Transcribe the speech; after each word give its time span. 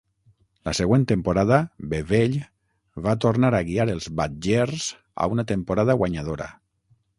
La 0.69 0.71
següent 0.77 1.03
temporada, 1.11 1.59
Bevell 1.91 2.39
va 3.09 3.15
tornar 3.27 3.53
a 3.59 3.61
guiar 3.69 3.87
els 3.97 4.09
Badgers 4.23 4.89
a 5.27 5.31
una 5.37 5.49
temporada 5.55 6.01
guanyadora. 6.03 6.53